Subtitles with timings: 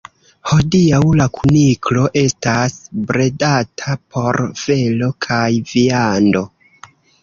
[0.51, 2.81] Hodiaŭ la kuniklo estas
[3.13, 6.49] bredata por felo kaj viando.